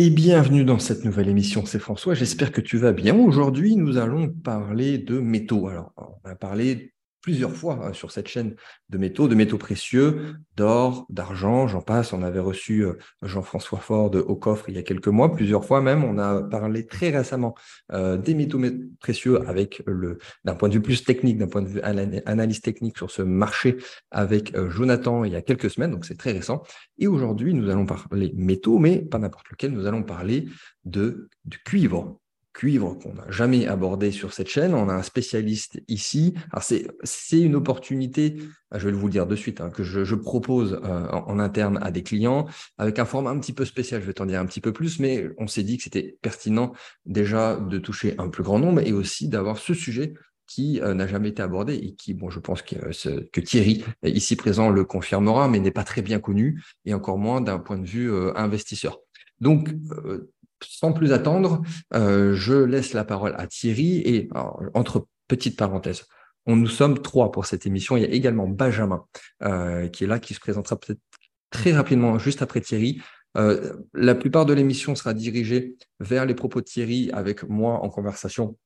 [0.00, 3.18] Et bienvenue dans cette nouvelle émission, c'est François, j'espère que tu vas bien.
[3.18, 5.66] Aujourd'hui, nous allons parler de métaux.
[5.66, 8.54] Alors, on a parlé plusieurs fois hein, sur cette chaîne
[8.88, 12.12] de métaux, de métaux précieux, d'or, d'argent, j'en passe.
[12.12, 15.80] On avait reçu euh, Jean-François Ford au coffre il y a quelques mois, plusieurs fois
[15.80, 16.04] même.
[16.04, 17.54] On a parlé très récemment
[17.92, 18.60] euh, des métaux
[19.00, 22.96] précieux avec le, d'un point de vue plus technique, d'un point de vue analyse technique
[22.96, 23.76] sur ce marché
[24.10, 26.62] avec euh, Jonathan il y a quelques semaines, donc c'est très récent.
[26.98, 30.48] Et aujourd'hui, nous allons parler métaux, mais pas n'importe lequel, nous allons parler
[30.84, 32.18] de, du cuivre
[32.58, 34.74] cuivre qu'on n'a jamais abordé sur cette chaîne.
[34.74, 36.34] On a un spécialiste ici.
[36.50, 38.36] Alors c'est une opportunité,
[38.74, 41.92] je vais vous le dire de suite, hein, que je, propose euh, en, interne à
[41.92, 44.00] des clients avec un format un petit peu spécial.
[44.00, 46.72] Je vais t'en dire un petit peu plus, mais on s'est dit que c'était pertinent
[47.06, 50.14] déjà de toucher un plus grand nombre et aussi d'avoir ce sujet
[50.48, 53.84] qui euh, n'a jamais été abordé et qui, bon, je pense que, euh, que, Thierry,
[54.02, 57.78] ici présent, le confirmera, mais n'est pas très bien connu et encore moins d'un point
[57.78, 58.98] de vue investisseur.
[59.40, 59.72] Donc,
[60.62, 61.62] sans plus attendre,
[61.94, 64.28] euh, je laisse la parole à Thierry et
[64.74, 66.04] entre petites parenthèses,
[66.46, 67.96] on, nous sommes trois pour cette émission.
[67.96, 69.04] Il y a également Benjamin
[69.42, 71.00] euh, qui est là, qui se présentera peut-être
[71.50, 73.00] très rapidement juste après Thierry.
[73.36, 77.90] Euh, la plupart de l'émission sera dirigée vers les propos de Thierry avec moi en
[77.90, 78.56] conversation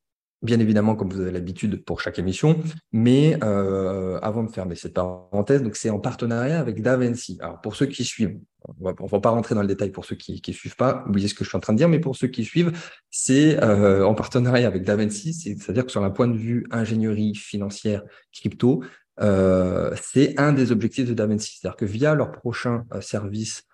[0.43, 2.59] bien évidemment, comme vous avez l'habitude pour chaque émission.
[2.93, 7.39] Mais euh, avant de fermer cette parenthèse, donc c'est en partenariat avec DaVinci.
[7.41, 8.39] Alors pour ceux qui suivent,
[8.81, 11.29] on ne va pas rentrer dans le détail pour ceux qui ne suivent pas, oubliez
[11.29, 12.73] ce que je suis en train de dire, mais pour ceux qui suivent,
[13.11, 18.03] c'est euh, en partenariat avec DaVinci, c'est-à-dire que sur un point de vue ingénierie financière
[18.33, 18.83] crypto,
[19.21, 21.59] euh, c'est un des objectifs de DaVinci.
[21.59, 23.65] C'est-à-dire que via leur prochain service,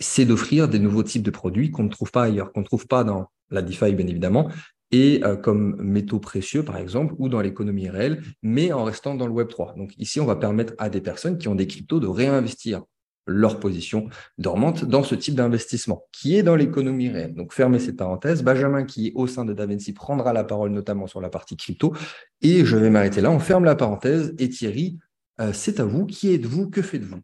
[0.00, 2.88] c'est d'offrir des nouveaux types de produits qu'on ne trouve pas ailleurs, qu'on ne trouve
[2.88, 4.50] pas dans la DeFi, bien évidemment,
[4.92, 9.26] et euh, comme métaux précieux, par exemple, ou dans l'économie réelle, mais en restant dans
[9.26, 9.74] le Web 3.
[9.76, 12.82] Donc ici, on va permettre à des personnes qui ont des cryptos de réinvestir
[13.26, 17.34] leur position dormante dans ce type d'investissement, qui est dans l'économie réelle.
[17.34, 18.42] Donc, fermez cette parenthèse.
[18.42, 21.94] Benjamin, qui est au sein de Davinci, prendra la parole notamment sur la partie crypto.
[22.42, 23.30] Et je vais m'arrêter là.
[23.30, 24.34] On ferme la parenthèse.
[24.38, 24.98] Et Thierry,
[25.40, 26.06] euh, c'est à vous.
[26.06, 26.70] Qui êtes-vous?
[26.70, 27.20] Que faites-vous?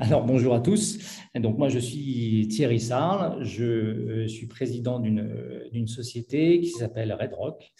[0.00, 1.00] Alors bonjour à tous.
[1.34, 7.32] Donc moi je suis Thierry Sarle, je euh, suis président d'une société qui s'appelle Red
[7.32, 7.72] Rock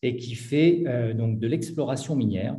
[0.00, 2.56] et qui fait euh, donc de l'exploration minière.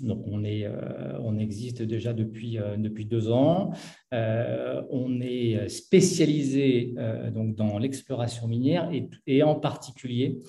[0.00, 3.72] Donc on, est, euh, on existe déjà depuis, depuis deux ans.
[4.12, 6.94] on est spécialisé
[7.34, 8.90] donc dans l'exploration minière
[9.26, 10.40] et, en particulier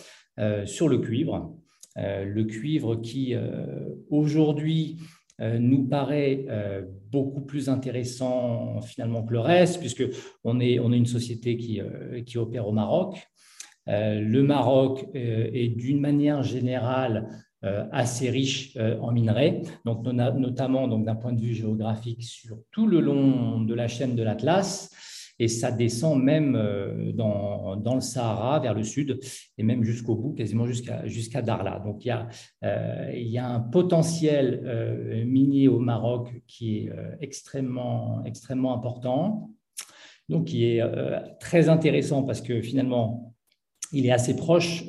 [0.65, 1.53] sur le cuivre.
[1.97, 3.35] le cuivre qui
[4.09, 5.03] aujourd'hui euh,
[5.39, 10.03] nous paraît euh, beaucoup plus intéressant finalement que le reste, puisque
[10.43, 13.27] on est, on est une société qui, euh, qui opère au Maroc.
[13.87, 17.29] le Maroc est d'une manière générale
[17.91, 22.99] assez riche en minerais, donc notamment donc d'un point de vue géographique sur tout le
[22.99, 24.89] long de la chaîne de l'Atlas
[25.39, 29.19] et ça descend même euh, dans, le Sahara vers le sud
[29.57, 31.79] et même jusqu'au bout, quasiment jusqu'à Darla.
[31.79, 32.27] Donc il y, a,
[32.63, 39.51] euh, un potentiel euh, minier au Maroc qui est extrêmement, extrêmement important,
[40.29, 40.81] donc qui est
[41.39, 43.33] très intéressant parce que finalement,
[43.93, 44.83] il est assez proche,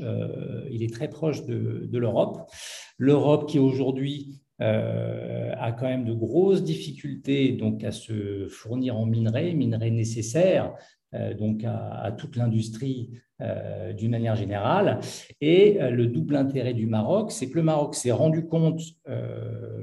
[0.71, 2.51] il est très proche de, de l'Europe.
[2.97, 9.53] L'Europe qui aujourd'hui a quand même de grosses difficultés donc à se fournir en minerais,
[9.55, 10.75] minerais nécessaires
[11.15, 13.11] euh, donc à, toute l'industrie
[13.41, 15.01] euh, d'une manière générale.
[15.41, 18.81] Et le double intérêt du Maroc, c'est que le Maroc s'est rendu compte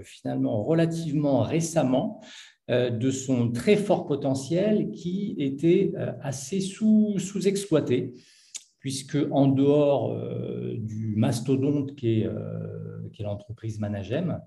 [0.03, 2.21] finalement relativement récemment
[2.69, 8.13] de son très fort potentiel qui était assez sous-exploité,
[8.85, 10.15] puisque en dehors
[10.77, 12.29] du mastodonte qui est
[13.19, 14.41] est l'entreprise Managem,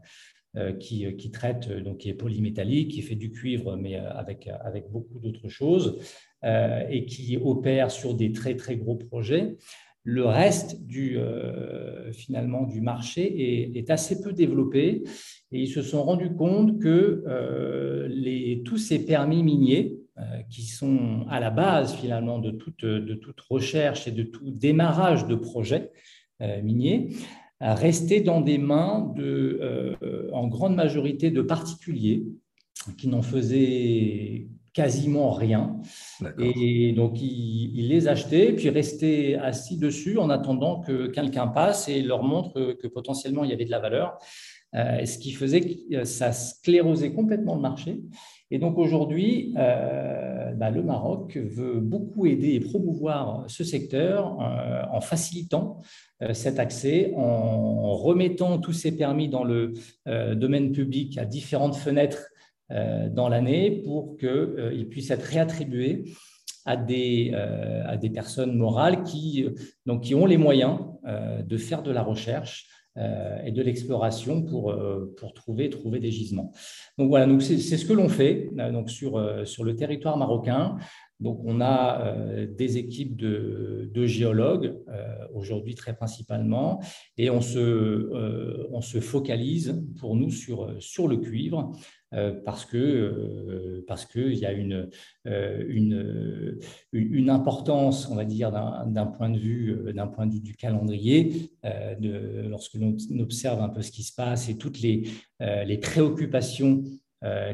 [0.57, 4.49] euh, qui, euh, traite, euh, donc qui est polymétallique, qui fait du cuivre, mais avec,
[4.91, 5.99] beaucoup d'autres choses,
[6.45, 9.57] et qui opère sur des très, très gros projets.
[10.05, 11.19] Le reste du,
[12.13, 15.03] finalement, du marché est, assez peu développé
[15.51, 17.25] et ils se sont rendus compte que
[18.65, 19.98] tous ces permis miniers,
[20.51, 25.27] qui sont à la base finalement de toute, de toute recherche et de tout démarrage
[25.27, 25.93] de projets
[26.63, 27.11] miniers,
[27.61, 32.25] rester dans des mains de, euh, en grande majorité de particuliers
[32.97, 35.77] qui n'en faisaient quasiment rien.
[36.39, 42.01] Et donc, ils, les achetaient, puis restaient assis dessus en attendant que quelqu'un passe et
[42.01, 44.19] leur montre que potentiellement il y avait de la valeur.
[44.75, 48.03] Euh, ce qui faisait que ça sclérosait complètement le marché.
[48.51, 54.83] Et donc aujourd'hui, euh, bah, le Maroc veut beaucoup aider et promouvoir ce secteur euh,
[54.91, 55.81] en facilitant
[56.23, 59.75] euh, cet accès, en remettant tous ces permis dans le
[60.35, 62.29] domaine public à différentes fenêtres
[62.71, 66.05] dans l'année pour qu'il puisse être réattribué
[66.67, 69.47] à des, à des personnes morales qui,
[69.87, 70.79] donc, qui ont les moyens
[71.47, 72.67] de faire de la recherche
[73.45, 74.75] et de l'exploration pour,
[75.17, 76.53] pour trouver, trouver des gisements.
[76.99, 80.77] Donc voilà, donc c'est ce que l'on fait donc sur, sur le territoire marocain.
[81.21, 86.81] Donc, on a euh, des équipes de, géologues, euh, aujourd'hui très principalement,
[87.17, 91.73] et on se, euh, on se focalise pour nous sur, sur le cuivre,
[92.45, 94.89] parce que parce qu'il y a une,
[95.27, 96.59] une,
[96.93, 99.77] une, importance, on va dire, d'un point de vue
[100.15, 104.49] point de vue du calendrier, de, lorsque l'on observe un peu ce qui se passe
[104.49, 105.05] et toutes les,
[105.41, 106.83] les préoccupations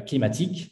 [0.05, 0.71] climatiques.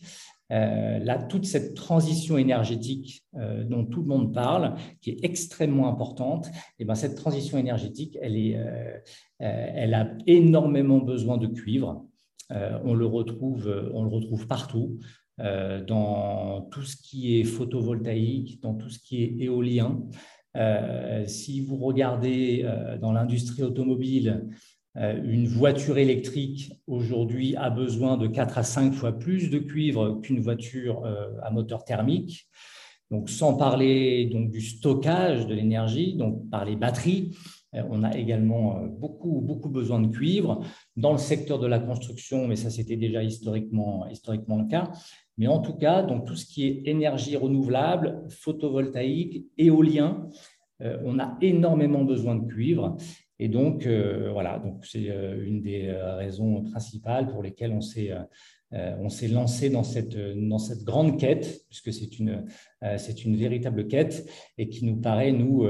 [0.54, 5.88] Euh, là, toute cette transition énergétique euh, dont tout le monde parle, qui est extrêmement
[5.88, 9.00] importante, et eh ben, cette transition énergétique, elle, est, euh,
[9.40, 12.06] elle a énormément besoin de cuivre.
[12.50, 15.00] On, le retrouve, on le retrouve partout,
[15.38, 20.00] dans tout ce qui est photovoltaïque, dans tout ce qui est éolien.
[21.26, 22.64] si vous regardez
[23.02, 24.48] dans l'industrie automobile,
[24.98, 30.20] euh, une voiture électrique aujourd'hui a besoin de 4 à 5 fois plus de cuivre
[30.22, 32.48] qu'une voiture euh, à moteur thermique.
[33.10, 38.16] Donc, sans parler donc, du stockage de l'énergie, donc par les batteries, euh, on a
[38.18, 40.62] également beaucoup, beaucoup besoin de cuivre.
[40.96, 44.92] Dans le secteur de la construction, mais ça c'était déjà historiquement, historiquement le cas.
[45.38, 50.30] Mais en tout cas, donc, tout ce qui est énergie renouvelable, photovoltaïque, éolien,
[50.80, 52.98] on a énormément besoin de cuivre.
[53.40, 57.82] Et donc, euh, voilà, donc c'est euh, une des euh, raisons principales pour lesquelles on
[57.82, 58.12] s'est
[58.74, 62.46] on s'est lancé dans cette, dans cette grande quête, puisque c'est une,
[62.98, 64.28] c'est une véritable quête
[64.58, 65.68] et qui nous paraît, nous,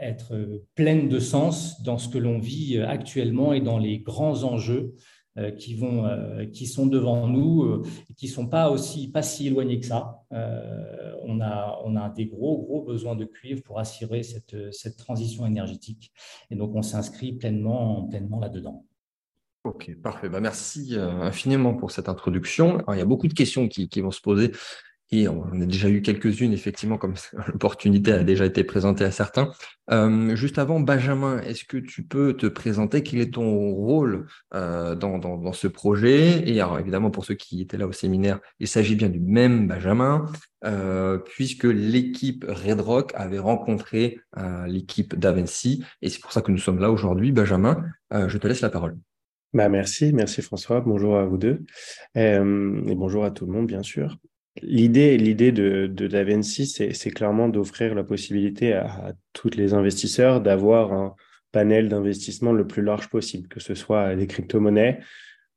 [0.00, 4.94] être pleine de sens dans ce que l'on vit actuellement et dans les grands enjeux
[5.38, 9.10] euh, qui, vont, euh, qui sont devant nous euh, et qui ne sont pas, aussi,
[9.10, 10.22] pas si éloignés que ça.
[10.30, 15.44] on, a, on a des gros, gros besoins de cuivre pour assurer cette, cette transition
[15.44, 16.10] énergétique.
[16.50, 18.86] Et donc, on s'inscrit pleinement, pleinement là-dedans.
[19.66, 20.28] Ok, parfait.
[20.28, 22.84] Bah, merci infiniment pour cette introduction.
[22.92, 24.52] il y a beaucoup de questions qui, vont se poser
[25.12, 27.14] et on a déjà eu quelques-unes, effectivement, comme
[27.46, 29.52] l'opportunité a déjà été présentée à certains.
[29.92, 33.02] Euh, juste avant, Benjamin, est-ce que tu peux te présenter?
[33.02, 36.48] Quel est ton rôle euh, dans, ce projet?
[36.48, 39.68] Et alors, évidemment, pour ceux qui étaient là au séminaire, il s'agit bien du même
[39.68, 40.26] Benjamin,
[40.64, 44.20] euh, puisque l'équipe Red Rock avait rencontré
[44.66, 45.84] l'équipe d'Avency.
[46.02, 47.32] Et c'est pour ça que nous sommes là aujourd'hui.
[47.32, 48.96] Benjamin, je te laisse la parole.
[49.56, 50.82] Bah merci, merci François.
[50.82, 51.64] Bonjour à vous deux.
[52.14, 52.38] et
[52.94, 54.18] bonjour à tout le monde, bien sûr.
[54.60, 60.92] L'idée, l'idée de, de DaVinci, c'est clairement d'offrir la possibilité à, tous les investisseurs d'avoir
[60.92, 61.14] un
[61.52, 65.00] panel d'investissement le plus large possible, que ce soit des crypto-monnaies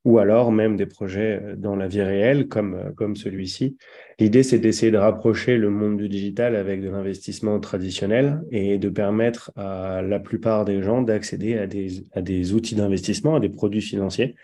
[0.04, 3.76] ou alors même des projets euh, dans la vie réelle comme, euh, comme celui-ci.
[4.18, 8.88] L'idée, c'est d'essayer de rapprocher le monde du digital avec de l'investissement traditionnel et de
[8.88, 13.48] permettre à la plupart des gens d'accéder à des, à des outils d'investissement, à des
[13.48, 14.34] produits financiers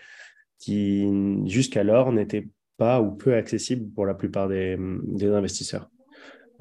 [0.59, 1.07] qui
[1.45, 5.89] jusqu'alors n'étaient pas ou peu accessible pour la plupart des, des investisseurs.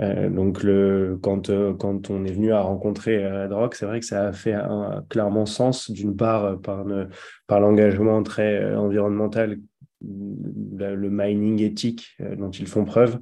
[0.00, 4.00] Euh, donc, le, quand, euh, quand on est venu à rencontrer euh, Adrock, c'est vrai
[4.00, 6.84] que ça a fait un, clairement sens, d'une part euh, par,
[7.46, 9.58] par l'engagement très environnemental,
[10.02, 13.19] le mining éthique dont ils font preuve,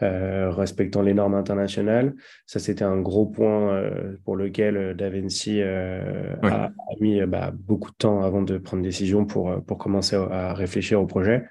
[0.00, 2.14] respectant les normes internationales.
[2.46, 3.90] Ça, c'était un gros point
[4.24, 9.78] pour lequel Davinci a, mis bah, beaucoup de temps avant de prendre décision pour, pour
[9.78, 11.46] commencer à réfléchir au projet.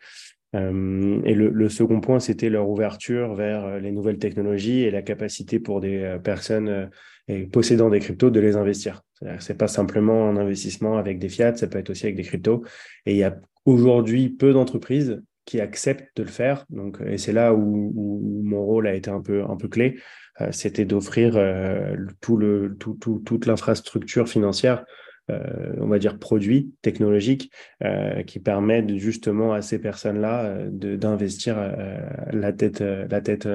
[0.56, 5.02] Euh, et le, second point, c'était leur ouverture vers euh, les nouvelles technologies et la
[5.02, 6.90] capacité pour des euh, personnes
[7.52, 9.04] possédant des cryptos de les investir.
[9.38, 12.64] C'est pas simplement un investissement avec des fiat, ça peut être aussi avec des cryptos.
[13.06, 16.66] Et il y a aujourd'hui peu d'entreprises qui acceptent de le faire.
[16.72, 20.00] Donc, et c'est là où, mon rôle a été un peu, un peu clé.
[20.50, 21.34] c'était d'offrir
[22.20, 24.84] tout le, tout, tout, toute l'infrastructure financière
[25.30, 27.52] euh, on va dire, produits technologiques
[27.84, 31.58] euh, qui permettent justement à ces personnes-là euh, d'investir
[32.32, 33.48] la tête, la tête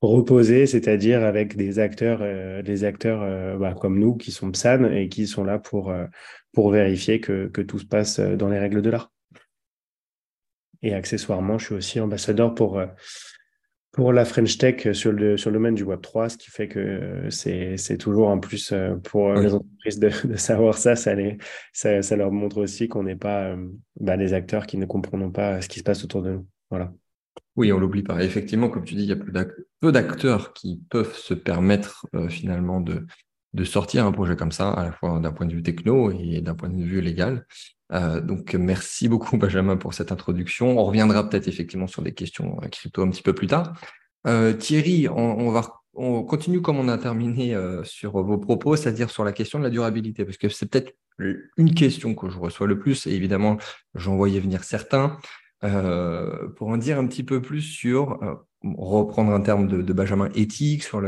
[0.00, 2.22] reposée, c'est-à-dire avec des acteurs,
[2.62, 5.92] des acteurs bah, comme nous qui sont PSAN et qui sont là pour,
[6.52, 9.12] pour vérifier que, que tout se passe dans les règles de l'art.
[10.82, 12.82] Et accessoirement, je suis aussi ambassadeur pour
[13.92, 17.26] pour la French Tech sur le, sur le domaine du Web3, ce qui fait que
[17.28, 20.96] c'est toujours un plus euh, pour les entreprises de, de, savoir ça.
[20.96, 21.36] Ça, les,
[21.74, 23.68] ça, ça, leur montre aussi qu'on n'est pas euh,
[24.00, 26.46] bah, des acteurs qui ne comprennent pas ce qui se passe autour de nous.
[26.70, 26.92] Voilà.
[27.56, 28.24] Oui, on l'oublie pas.
[28.24, 29.46] Effectivement, comme tu dis, il y a
[29.80, 33.06] peu d'acteurs qui peuvent se permettre euh, finalement de,
[33.52, 36.40] de sortir un projet comme ça, à la fois d'un point de vue techno et
[36.40, 37.46] d'un point de vue légal.
[38.22, 40.78] Donc, merci beaucoup, Benjamin, pour cette introduction.
[40.78, 43.74] On reviendra peut-être effectivement sur des questions crypto un petit peu plus tard.
[44.58, 49.32] Thierry, on, va on continue comme on a terminé sur vos propos, c'est-à-dire sur la
[49.32, 53.06] question de la durabilité, parce que c'est peut-être une question que je reçois le plus,
[53.06, 53.58] et évidemment,
[53.94, 55.18] j'en voyais venir certains,
[55.60, 58.18] pour en dire un petit peu plus sur,
[58.64, 61.02] reprendre un terme de, Benjamin, éthique, sur,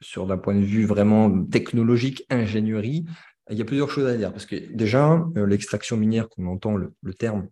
[0.00, 3.04] sur d'un point de vue vraiment technologique, ingénierie.
[3.50, 7.14] Il y a plusieurs choses à dire, parce que déjà, l'extraction minière, qu'on entend le
[7.14, 7.48] terme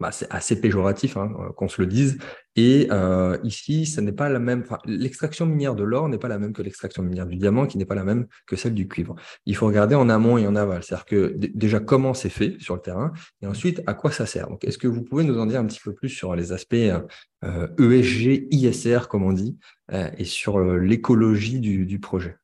[0.00, 2.18] bah, c'est assez péjoratif, hein, euh, qu'on se le dise.
[2.54, 4.64] Et euh, ici, ce n'est pas la même.
[4.84, 7.84] L'extraction minière de l'or n'est pas la même que l'extraction minière du diamant, qui n'est
[7.84, 9.16] pas la même que celle du cuivre.
[9.44, 12.76] Il faut regarder en amont et en aval, c'est-à-dire que déjà comment c'est fait sur
[12.76, 14.48] le terrain, et ensuite à quoi ça sert.
[14.48, 16.74] Donc, est-ce que vous pouvez nous en dire un petit peu plus sur les aspects
[16.74, 19.56] euh, ESG, euh, e ISR, comme on dit,
[19.92, 22.36] euh, et sur l'écologie du, du projet?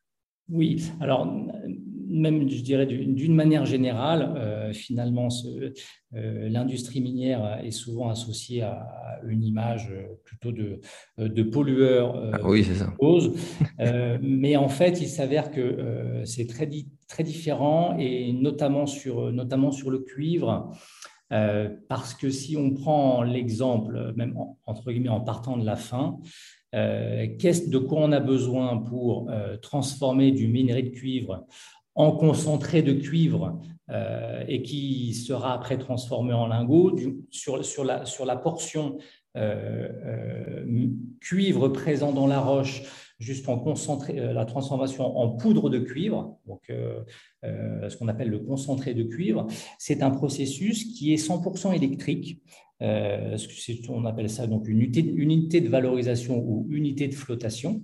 [0.50, 0.92] Oui.
[1.00, 1.26] Alors
[2.14, 5.28] même, je dirais, d'une manière générale, euh, finalement,
[6.14, 9.92] euh, l'industrie minière est souvent associée à une image
[10.24, 10.80] plutôt de,
[11.18, 12.92] de pollueur ah oui, c'est ça.
[14.22, 16.68] mais en fait, il s'avère que c'est très,
[17.08, 20.72] très différent, et notamment sur, notamment sur le cuivre.
[21.88, 26.18] parce que si on prend l'exemple, même entre guillemets en partant de la fin,
[26.72, 29.30] de quoi on a besoin pour
[29.62, 31.46] transformer du minerai de cuivre
[31.94, 33.60] en concentré de cuivre
[33.90, 36.96] euh, et qui sera après transformé en lingot
[37.30, 38.98] sur, la, portion
[39.36, 40.88] euh, euh,
[41.20, 42.82] cuivre présent dans la roche,
[43.18, 46.72] juste en concentré, la transformation en poudre de cuivre, donc
[47.42, 49.46] ce qu'on appelle le concentré de cuivre,
[49.78, 52.42] c'est un processus qui est 100% électrique.
[52.80, 57.82] on appelle ça donc une unité de valorisation ou unité de flottation.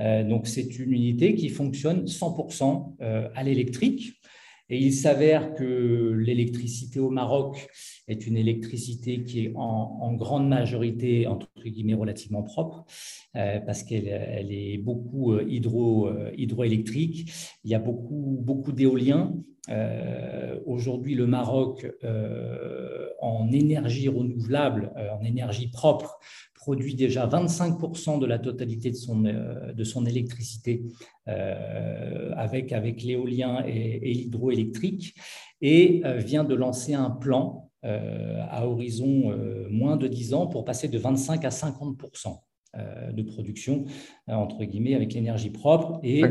[0.00, 4.20] Euh, donc, c'est une unité qui fonctionne 100% euh, à l'électrique.
[4.68, 7.68] Et il s'avère que l'électricité au Maroc
[8.08, 12.84] est une électricité qui est en, grande majorité, entre guillemets, relativement propre,
[13.36, 17.30] euh, parce qu'elle elle est beaucoup hydro, hydroélectrique.
[17.62, 19.34] Il y a beaucoup, beaucoup d'éoliens.
[20.64, 21.86] Aujourd'hui, le Maroc,
[23.20, 26.18] en énergie renouvelable, en énergie propre,
[26.66, 30.82] produit déjà 25% de la totalité de son, euh, de son électricité
[31.28, 35.14] euh, avec, avec l'éolien et, l'hydroélectrique
[35.60, 39.32] et euh, vient de lancer un plan à horizon
[39.70, 42.40] moins de 10 ans pour passer de 25 à 50%
[43.12, 43.84] de production,
[44.26, 46.24] entre guillemets, avec l'énergie propre et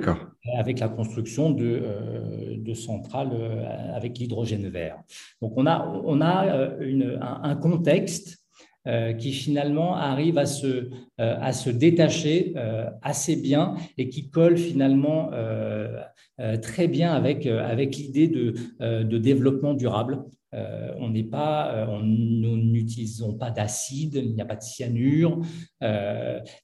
[0.57, 3.31] avec la construction de, de centrales
[3.93, 4.97] avec l'hydrogène vert.
[5.41, 8.44] Donc on a, on a une, un, contexte
[9.17, 10.89] qui finalement arrive à se,
[11.19, 15.31] euh, détacher euh, assez bien et qui colle finalement
[16.61, 20.23] très bien avec, l'idée de, de développement durable.
[20.99, 25.41] on n'est pas, nous n'utilisons pas d'acide, il n'y a pas de cyanure.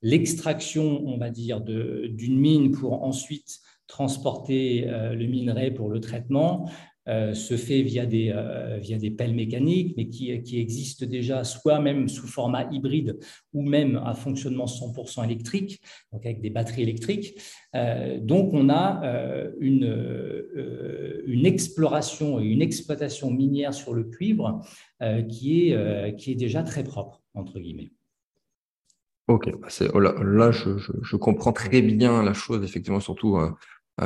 [0.02, 6.70] L'extraction, on va dire, d'une mine pour ensuite transporter le minerai pour le traitement
[7.08, 11.44] euh, se fait via des, euh, via des pelles mécaniques, mais qui, qui existent déjà
[11.44, 13.18] soit même sous format hybride
[13.54, 15.82] ou même à fonctionnement 100% électrique,
[16.14, 17.42] donc avec des batteries électriques.
[17.76, 19.02] Euh, donc on a
[19.60, 20.46] une,
[21.26, 24.62] une exploration et une exploitation minière sur le cuivre
[25.28, 27.92] qui, est, qui est déjà très propre, entre guillemets.
[29.28, 33.40] Ok, bah, oh là, là je, je, comprends très bien la chose, effectivement, surtout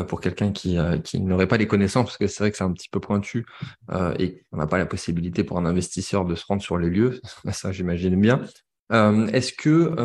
[0.03, 2.63] pour quelqu'un qui, euh, qui n'aurait pas les connaissances, parce que c'est vrai que c'est
[2.63, 3.45] un petit peu pointu
[3.91, 6.89] euh, et on n'a pas la possibilité pour un investisseur de se rendre sur les
[6.89, 7.21] lieux,
[7.51, 8.41] ça j'imagine bien.
[8.91, 9.95] est-ce que,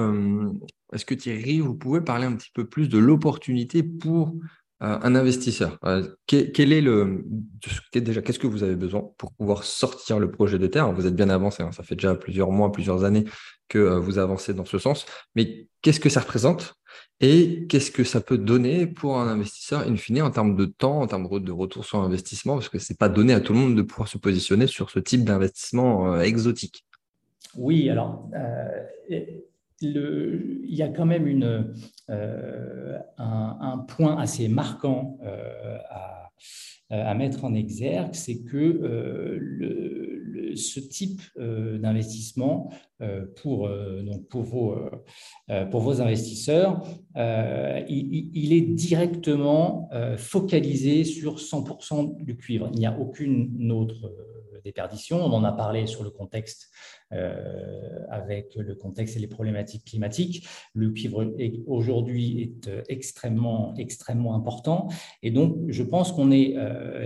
[0.92, 4.35] est-ce que Thierry, vous pouvez parler un petit peu plus de l'opportunité pour
[4.80, 5.78] un investisseur.
[6.26, 7.25] Quel, est le
[7.94, 10.92] déjà qu'est-ce que vous avez besoin pour pouvoir sortir le projet de terre?
[10.92, 13.25] Vous êtes bien avancé, hein, ça fait déjà plusieurs mois, plusieurs années
[13.68, 15.06] que vous avancez dans ce sens.
[15.34, 16.75] Mais qu'est-ce que ça représente?
[17.20, 21.02] Et qu'est-ce que ça peut donner pour un investisseur, in fine, en termes de temps,
[21.02, 23.58] en termes de retour sur investissement, parce que ce n'est pas donné à tout le
[23.58, 26.87] monde de pouvoir se positionner sur ce type d'investissement euh, exotique.
[27.56, 28.87] Oui, alors, euh,
[29.82, 31.75] il y a quand même une,
[32.08, 33.19] euh, un,
[33.97, 35.18] point assez marquant
[35.90, 36.30] à,
[36.90, 38.56] à, mettre en exergue, c'est que
[39.40, 40.20] le,
[40.56, 42.70] ce type euh, d'investissement
[43.02, 44.76] euh, euh, pour, vos,
[45.70, 46.82] pour vos investisseurs,
[47.16, 52.70] il, est directement focalisé sur 100% du cuivre.
[52.73, 54.12] Il n'y a aucune autre
[54.62, 54.72] des.
[55.12, 56.70] On en a parlé sur le contexte
[58.08, 60.46] avec le contexte et les problématiques climatiques.
[60.74, 61.34] Le cuivre
[61.66, 64.88] aujourd'hui est extrêmement, extrêmement important.
[65.22, 66.54] Et donc, je pense qu'on est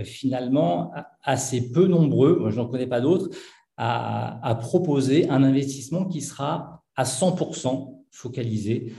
[0.03, 0.91] finalement
[1.23, 3.35] assez peu nombreux, moi je n'en connais pas d'autres,
[3.77, 8.93] à, proposer un investissement qui sera à 100% focalisé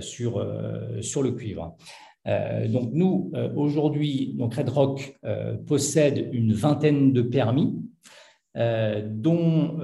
[0.00, 0.46] sur,
[1.00, 1.76] sur le cuivre.
[2.26, 7.74] Euh, donc nous, euh, aujourd'hui, donc Red Rock euh, possède une vingtaine de permis,
[8.54, 9.78] dont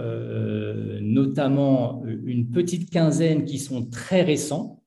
[1.00, 4.82] notamment une petite quinzaine qui sont très récents.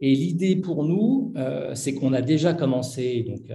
[0.00, 1.32] Et l'idée pour nous,
[1.74, 3.50] c'est qu'on a déjà commencé donc,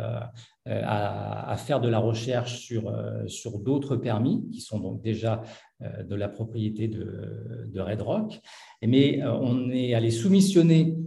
[0.65, 2.93] à, faire de la recherche sur,
[3.27, 5.41] sur d'autres permis qui sont donc déjà
[5.81, 8.39] de la propriété de, de Red Rock.
[8.81, 10.97] Mais on est allé soumissionner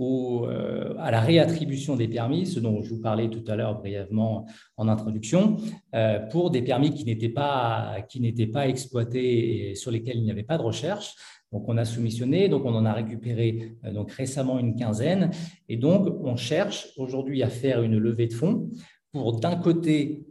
[0.00, 4.46] euh, à la réattribution des permis, ce dont je vous parlais tout à l'heure brièvement
[4.76, 5.56] en introduction,
[5.94, 10.30] euh, pour des permis qui n'étaient pas, qui pas exploités et sur lesquels il n'y
[10.30, 11.14] avait pas de recherche.
[11.52, 15.30] Donc, on a soumissionné, donc on en a récupéré euh, donc récemment une quinzaine,
[15.68, 18.70] et donc on cherche aujourd'hui à faire une levée de fonds
[19.12, 20.26] pour d'un côté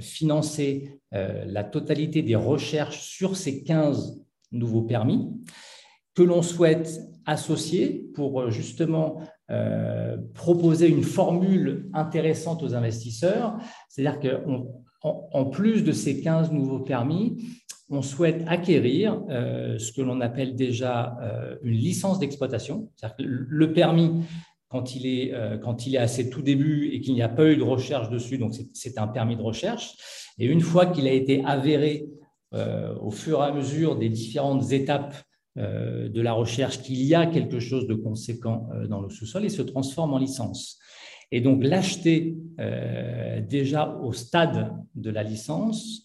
[0.00, 4.20] financer la totalité des recherches sur ces 15
[4.50, 5.28] nouveaux permis,
[6.16, 7.00] que l'on souhaite
[7.30, 9.20] associer pour euh, justement
[9.50, 13.56] euh, proposer une formule intéressante aux investisseurs.
[13.88, 14.66] C'est-à-dire qu'en
[15.02, 17.42] en plus de ces 15 nouveaux permis,
[17.88, 21.16] on souhaite acquérir euh, ce que l'on appelle déjà
[21.62, 22.90] une licence d'exploitation.
[23.18, 24.22] Le permis,
[24.68, 25.32] quand il, est,
[25.62, 28.10] quand il est à ses tout débuts et qu'il n'y a pas eu de recherche
[28.10, 29.94] dessus, donc c'est un permis de recherche.
[30.38, 32.06] Et une fois qu'il a été avéré
[32.52, 35.14] au fur et à mesure des différentes étapes
[35.60, 39.48] de la recherche qu'il y a quelque chose de conséquent euh, dans le sous-sol et
[39.48, 40.78] se transforme en licence.
[41.32, 46.04] Et donc l'acheter euh, déjà au stade de la licence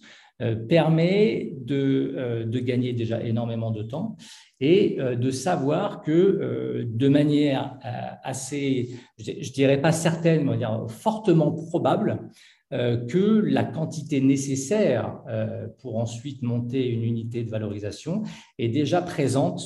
[0.67, 4.17] permet de, de, gagner déjà énormément de temps
[4.59, 7.77] et de savoir que de manière
[8.21, 10.59] assez, je dirais pas certaine, mais
[10.89, 12.25] fortement probable, euh,
[12.71, 18.23] que la quantité nécessaire euh, pour ensuite monter une unité de valorisation
[18.57, 19.61] est déjà présente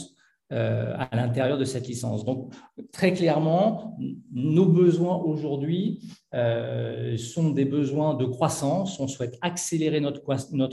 [0.51, 2.25] euh, à l'intérieur de cette licence.
[2.25, 2.53] Donc,
[2.91, 3.98] très clairement,
[4.34, 6.02] nos besoins aujourd'hui
[7.17, 9.00] sont des besoins de croissance.
[9.00, 10.21] On souhaite accélérer notre,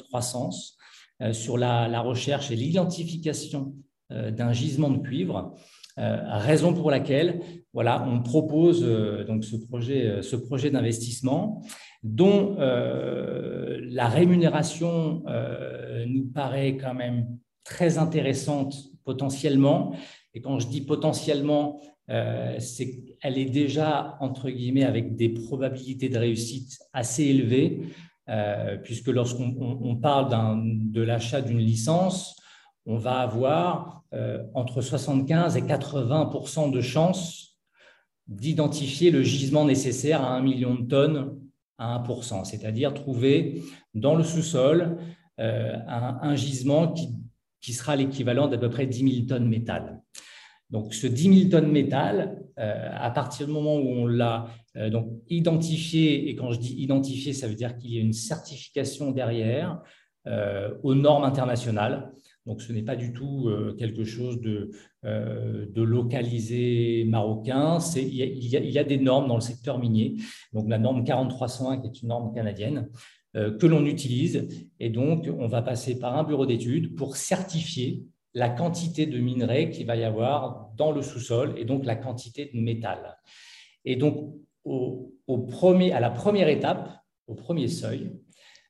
[0.02, 0.76] croissance
[1.32, 3.74] sur la, la, recherche et l'identification
[4.10, 5.54] d'un gisement de cuivre.
[5.96, 7.40] raison pour laquelle
[7.72, 8.82] voilà, on propose
[9.26, 11.62] donc ce projet, ce projet d'investissement
[12.02, 17.26] dont euh, la rémunération euh, nous paraît quand même
[17.64, 19.94] très intéressante potentiellement.
[20.34, 21.80] Et quand je dis potentiellement,
[22.10, 27.82] euh, c'est qu'elle est déjà, entre guillemets, avec des probabilités de réussite assez élevées,
[28.82, 30.28] puisque lorsqu'on parle
[30.90, 32.34] de l'achat d'une licence,
[32.84, 34.02] on va avoir
[34.52, 37.56] entre 75 et 80% de chances
[38.26, 41.38] d'identifier le gisement nécessaire à un million de tonnes
[41.78, 43.62] à 1%, c'est-à-dire trouver
[43.94, 44.96] dans le sous-sol
[45.38, 47.10] euh, un, gisement qui,
[47.60, 50.00] qui sera l'équivalent d'à peu près 10 000 tonnes métal.
[50.70, 54.88] Donc, ce 10 000 tonnes métal, euh, à partir du moment où on l'a euh,
[54.88, 59.10] donc identifié, et quand je dis identifié, ça veut dire qu'il y a une certification
[59.10, 59.80] derrière
[60.82, 62.10] aux normes internationales.
[62.46, 64.70] Donc, ce n'est pas du tout quelque chose de,
[65.02, 67.78] de localisé marocain.
[67.96, 70.14] Il y, a, des normes dans le secteur minier.
[70.52, 72.88] Donc, la norme 4301, qui est une norme canadienne,
[73.34, 74.48] que l'on utilise.
[74.78, 79.70] Et donc, on va passer par un bureau d'études pour certifier la quantité de minerais
[79.70, 83.16] qu'il va y avoir dans le sous-sol et donc la quantité de métal.
[83.84, 86.90] Et donc, au, premier, à la première étape,
[87.26, 88.12] au premier seuil,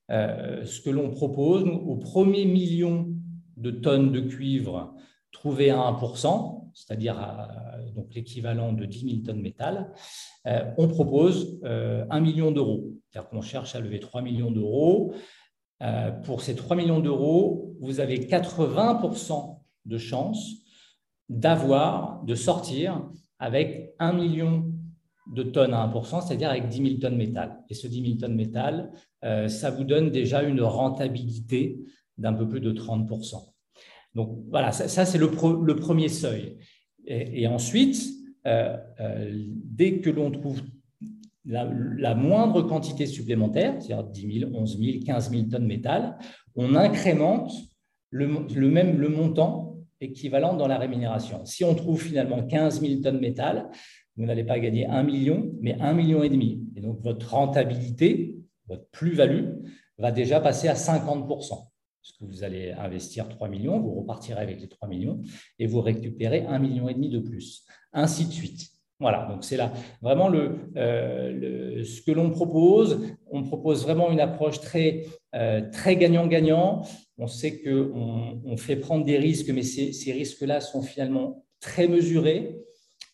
[0.09, 3.09] ce que l'on propose, au premier million
[3.57, 4.95] de tonnes de cuivre
[5.33, 7.17] trouvées à 1%, c'est-à-dire
[7.95, 9.93] donc l'équivalent de 10 000 tonnes de métal,
[10.47, 12.93] euh, on propose 1 euh, million d'euros.
[13.11, 15.15] C'est-à-dire qu'on cherche à lever 3 millions d'euros.
[15.83, 20.53] Euh, pour ces 3 millions d'euros, vous avez 80% de chances
[21.29, 24.71] d'avoir, de sortir avec 1 million
[25.33, 27.59] de tonnes à 1%, c'est-à-dire avec 10 000 tonnes de métal.
[27.69, 28.93] Et ce 10 000 tonnes de métal,
[29.49, 31.81] ça vous donne déjà une rentabilité
[32.19, 33.53] d'un peu plus de 30%.
[34.15, 36.57] Donc voilà, ça, c'est le, premier seuil.
[37.07, 38.03] Et, ensuite,
[38.47, 40.63] euh, euh, dès que l'on trouve
[41.45, 46.19] la, moindre quantité supplémentaire, c'est-à-dire 10 000, 11 000, 15 000 tonnes métal,
[46.55, 47.53] on incrémente
[48.11, 51.45] le, même le montant équivalent dans la rémunération.
[51.45, 53.69] Si on trouve finalement 15 000 tonnes métal,
[54.17, 56.65] vous n'allez pas gagner 1 million, mais 1 million et demi.
[56.75, 59.51] Et donc votre rentabilité, votre plus-value,
[59.99, 61.69] va déjà passer à 50%.
[62.07, 65.23] Parce que vous allez investir 3 millions, vous repartirez avec les 3 millions
[65.59, 67.65] et vous récupérez 1,5 million de plus.
[67.93, 68.69] Ainsi de suite.
[69.01, 73.01] Voilà, donc c'est là vraiment euh, le, ce que l'on propose.
[73.29, 76.83] On propose vraiment une approche très, euh, très gagnant-gagnant.
[77.19, 81.89] On sait qu'on on fait prendre des risques, mais ces, ces risques-là sont finalement très
[81.89, 82.57] mesurés.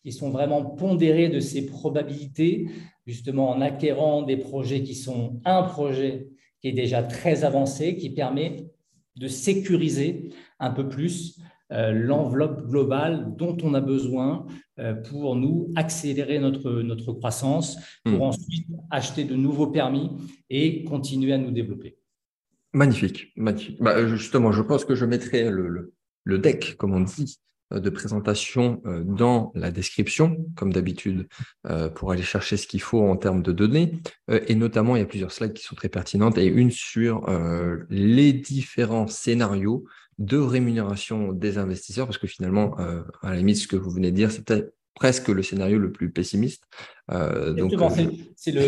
[0.03, 2.67] Ils sont vraiment pondérés de ces probabilités,
[3.07, 6.27] justement en acquérant des projets qui sont un projet
[6.61, 8.72] qui est déjà très avancé, qui permet
[9.15, 11.39] de sécuriser un peu plus
[11.71, 14.45] euh, l'enveloppe globale dont on a besoin
[14.79, 18.21] euh, pour nous accélérer notre, notre croissance, pour hmm.
[18.21, 20.11] ensuite acheter de nouveaux permis
[20.49, 21.97] et continuer à nous développer.
[22.73, 23.81] Magnifique, magnifique.
[23.81, 27.89] Bah, justement, je pense que je mettrai le, le, deck, comme on dit, euh, de
[27.89, 31.27] présentation dans la description, comme d'habitude,
[31.95, 33.99] pour aller chercher ce qu'il faut en termes de données.
[34.29, 37.25] Et notamment, il y a plusieurs slides qui sont très pertinentes et une sur
[37.89, 39.85] les différents scénarios
[40.19, 44.11] de rémunération des investisseurs, parce que finalement, euh, à la limite, ce que vous venez
[44.11, 46.65] de dire, c'était presque le scénario le plus pessimiste.
[47.11, 47.89] Euh, donc, euh,
[48.35, 48.61] c'est le,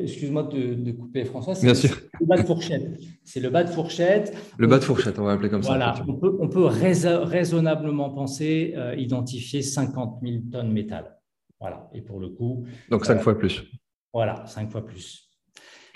[0.00, 3.00] excuse-moi de, couper François, c'est le, bas de fourchette.
[3.24, 4.36] C'est le bas de fourchette.
[4.58, 5.94] Le bas de fourchette, on va appeler comme ça.
[6.06, 11.18] On peut, on peut raisonnablement penser identifier 50 000 tonnes métal.
[11.60, 12.66] Voilà, et pour le coup.
[12.90, 13.64] Donc 5 fois plus.
[14.12, 15.24] Voilà, 5 fois plus.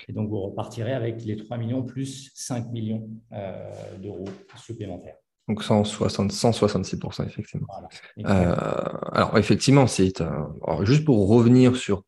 [0.09, 4.25] Et donc, vous repartirez avec les 3 millions plus 5 millions euh, d'euros
[4.57, 5.19] supplémentaires.
[5.49, 7.67] Donc 160, 166%, effectivement.
[8.27, 8.55] Euh,
[9.13, 10.13] alors, effectivement, c'est
[10.83, 12.05] juste pour revenir sur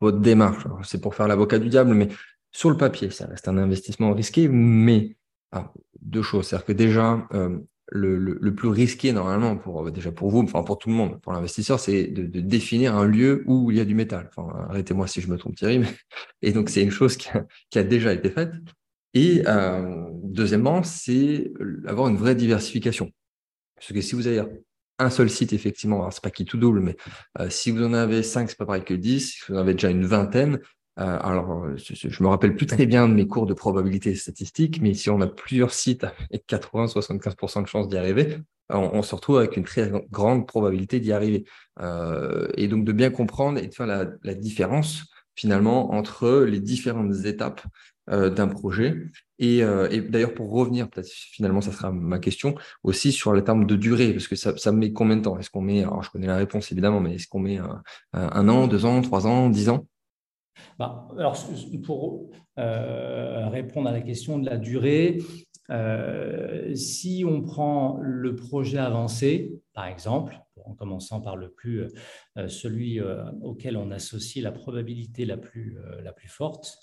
[0.00, 2.08] votre démarche, c'est pour faire l'avocat du diable, mais
[2.52, 5.16] sur le papier, ça reste un investissement risqué, mais
[6.00, 6.48] deux choses.
[6.48, 10.88] C'est-à-dire que déjà, euh, le, plus risqué normalement pour déjà pour vous, enfin pour tout
[10.88, 14.30] le monde, pour l'investisseur, c'est de, définir un lieu où il y a du métal.
[14.34, 15.78] Enfin, arrêtez-moi si je me trompe, Thierry.
[15.78, 15.88] Mais...
[16.42, 17.28] Et donc c'est une chose qui
[17.78, 18.52] a, déjà été faite.
[19.14, 21.52] Et euh, deuxièmement, c'est
[21.86, 23.10] avoir une vraie diversification.
[23.76, 24.42] Parce que si vous avez
[24.98, 26.96] un seul site, effectivement, c'est pas qui tout double, mais
[27.40, 29.20] euh, si vous en avez cinq, c'est pas pareil que 10.
[29.20, 30.60] Si vous en avez déjà une vingtaine,
[31.00, 34.94] euh, alors, je, me rappelle plus très bien de mes cours de probabilité statistique, mais
[34.94, 38.38] si on a plusieurs sites avec 80-75% de chances d'y arriver,
[38.70, 41.44] on, se retrouve avec une très grande probabilité d'y arriver.
[41.80, 45.04] Euh, et donc de bien comprendre et de faire la, différence
[45.36, 47.62] finalement entre les différentes étapes
[48.10, 48.96] euh, d'un projet.
[49.38, 49.62] Et,
[50.08, 54.12] d'ailleurs, pour revenir, peut-être finalement, ça sera ma question aussi sur le terme de durée,
[54.12, 55.38] parce que ça, met combien de temps?
[55.38, 57.58] Est-ce qu'on met, alors je connais la réponse évidemment, mais est-ce qu'on met
[58.12, 59.86] un an, deux ans, trois ans, dix ans?
[60.78, 61.36] Bah, alors,
[61.84, 65.18] pour euh, répondre à la question de la durée,
[65.70, 71.86] euh, si on prend le projet avancé, par exemple, en commençant par le plus,
[72.36, 73.00] euh, celui
[73.42, 75.76] auquel on associe la probabilité la plus,
[76.16, 76.78] plus forte,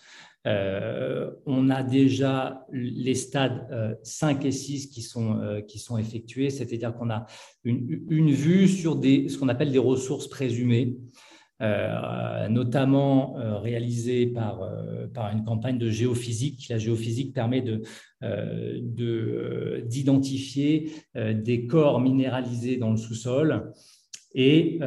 [0.45, 7.09] on a déjà les stades 5 et 6 qui sont, qui sont effectués, c'est-à-dire qu'on
[7.09, 7.25] a
[7.63, 10.97] une, une, vue sur des, ce qu'on appelle des ressources présumées.
[11.61, 16.67] Euh, notamment euh, réalisé par, euh, par une campagne de géophysique.
[16.69, 17.63] La géophysique permet
[19.83, 23.71] d'identifier de, des corps minéralisés dans le sous-sol.
[24.33, 24.79] Et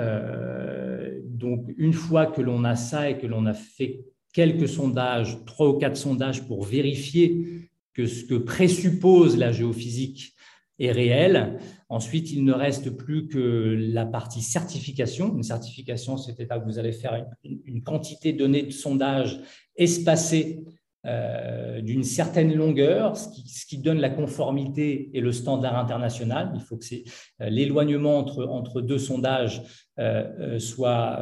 [1.24, 4.00] donc, une fois que l'on a ça et que l'on a fait
[4.32, 10.33] quelques sondages, trois ou quatre sondages pour vérifier que ce que présuppose la géophysique
[10.78, 11.58] est réel.
[11.88, 15.34] Ensuite, il ne reste plus que la partie certification.
[15.34, 19.40] Une certification, c'est-à-dire que vous allez faire une, quantité donnée de sondage
[19.76, 20.64] espacée
[21.06, 26.52] euh, d'une certaine longueur, ce qui, donne la conformité et le standard international.
[26.54, 29.62] Il faut que euh, l'éloignement entre, deux sondages
[29.98, 31.18] euh, soit,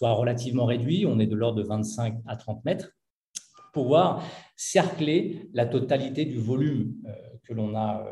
[0.00, 1.04] relativement réduit.
[1.06, 2.90] On est de l'ordre de 25 à 30 mètres
[3.72, 4.22] pour pouvoir
[4.54, 6.94] cercler la totalité du volume
[7.42, 8.06] que l'on a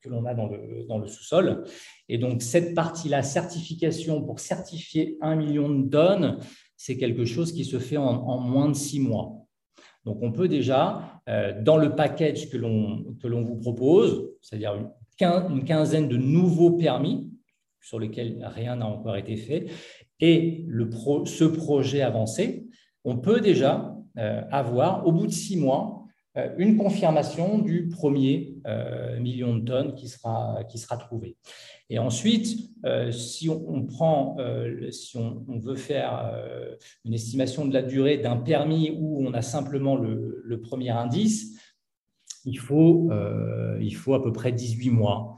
[0.00, 1.64] que l'on a dans le, sous-sol.
[2.08, 6.38] Et donc, cette partie-là, certification pour certifier un million de tonnes,
[6.76, 9.46] c'est quelque chose qui se fait en, moins de six mois.
[10.04, 16.08] Donc, on peut déjà, euh, dans le package que l'on vous propose, c'est-à-dire une, quinzaine
[16.08, 17.30] de nouveaux permis
[17.80, 19.66] sur lesquels rien n'a encore été fait,
[20.20, 20.90] et le
[21.24, 22.66] ce projet avancé,
[23.04, 25.95] on peut déjà euh, avoir, au bout de six mois, euh,
[26.58, 31.36] une confirmation du premier euh, million de tonnes qui sera, qui sera trouvé.
[31.88, 34.36] Et ensuite, euh, si on, prend,
[34.90, 36.32] si on, veut faire
[37.04, 41.58] une estimation de la durée d'un permis où on a simplement le, premier indice,
[42.44, 43.10] il faut,
[43.80, 45.35] il faut à peu près 18 mois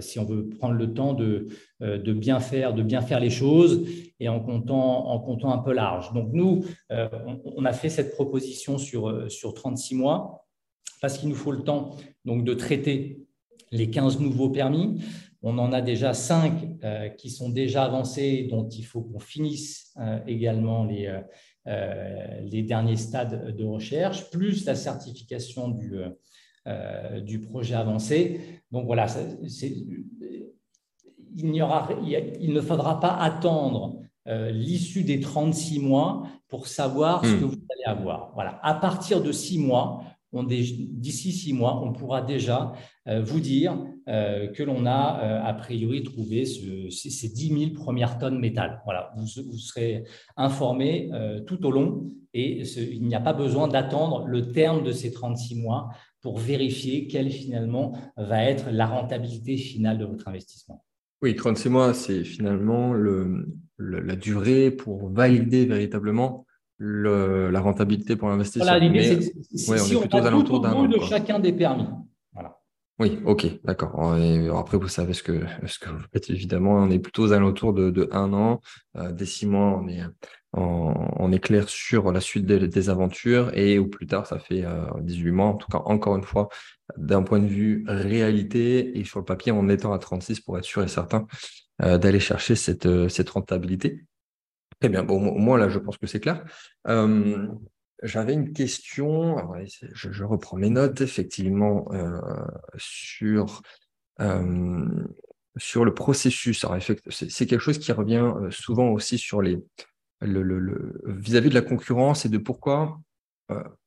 [0.00, 1.48] si on veut prendre le temps de,
[1.80, 3.86] de, bien faire, de bien faire les choses
[4.18, 6.12] et en comptant, un peu large.
[6.12, 10.46] Donc nous, on, a fait cette proposition sur, sur 36 mois
[11.00, 13.24] parce qu'il nous faut le temps donc, de traiter
[13.70, 15.00] les 15 nouveaux permis.
[15.42, 19.94] On en a déjà 5 qui sont déjà avancés, dont il faut qu'on finisse
[20.26, 21.08] également les,
[21.68, 26.10] euh, les derniers stades de recherche, plus la certification du, euh,
[27.24, 28.40] du projet avancé.
[28.72, 29.06] Donc voilà,
[31.36, 31.88] il, aura,
[32.40, 37.40] il, ne faudra pas attendre euh, l'issue des 36 mois pour savoir ce hmm.
[37.40, 38.32] que vous allez avoir.
[38.34, 38.58] Voilà.
[38.62, 40.02] À partir de 6 mois,
[40.44, 42.72] d'ici six mois, on pourra déjà
[43.08, 48.18] euh, vous dire euh, que l'on a euh, a priori trouvé ces, 10 000 premières
[48.18, 48.82] tonnes métal.
[48.84, 50.04] Voilà, vous, serez
[50.36, 51.10] informé
[51.46, 55.56] tout au long et il n'y a pas besoin d'attendre le terme de ces 36
[55.56, 55.88] mois
[56.26, 60.84] pour vérifier quelle finalement va être la rentabilité finale de votre investissement.
[61.22, 63.46] Oui, 36 mois, c'est finalement le,
[63.78, 66.44] la durée pour valider véritablement
[66.80, 68.66] la rentabilité pour l'investisseur.
[68.66, 69.20] Voilà, ouais,
[69.68, 71.86] on est plutôt alentours d'un de chacun des permis.
[72.98, 74.14] Oui, ok, d'accord.
[74.58, 76.76] Après, vous savez ce que, ce que vous faites, évidemment.
[76.76, 78.62] On est plutôt aux alentours de, de un an.
[78.96, 80.00] Euh, des six mois, on est,
[80.54, 83.50] on, est clair sur la suite des, aventures.
[83.54, 84.64] Et au plus tard, ça fait
[85.00, 85.46] 18 euh, mois.
[85.46, 86.48] En tout cas, encore une fois,
[86.96, 90.64] d'un point de vue réalité et sur le papier, en étant à 36 pour être
[90.64, 91.26] sûr et certain
[91.82, 94.06] euh, d'aller chercher cette, cette rentabilité.
[94.80, 95.04] Très bien.
[95.04, 96.44] Bon, moins, là, je pense que c'est clair.
[96.88, 97.48] Euh,
[98.02, 99.36] j'avais une question.
[99.92, 102.20] je, reprends mes notes, effectivement, euh,
[102.76, 103.62] sur,
[104.20, 105.06] euh,
[105.56, 106.66] sur le processus.
[107.10, 109.58] c'est quelque chose qui revient souvent aussi sur les
[110.22, 112.98] vis-à-vis -vis de la concurrence et de pourquoi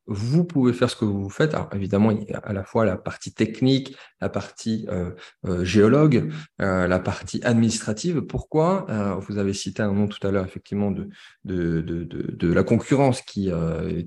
[0.09, 1.53] vous pouvez faire ce que vous faites.
[1.53, 5.11] Alors, évidemment, il y a à la fois la partie technique, la partie euh,
[5.45, 8.21] euh, géologue, euh, la partie administrative.
[8.21, 8.87] Pourquoi
[9.27, 11.09] Vous avez cité un nom tout à l'heure, effectivement, de,
[11.45, 13.51] de, de, de, la concurrence qui,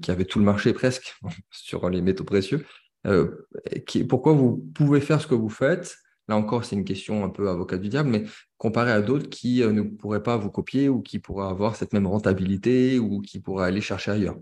[0.03, 1.15] qui avait tout le marché presque
[1.51, 2.67] sur les métaux précieux.
[4.09, 5.97] Pourquoi vous pouvez faire ce que vous faites?
[6.29, 8.25] Là encore, c'est une question un peu avocat du diable, mais
[8.59, 12.07] comparé à d'autres qui ne pourraient pas vous copier ou qui pourraient avoir cette même
[12.07, 14.37] rentabilité ou qui pourraient aller chercher ailleurs.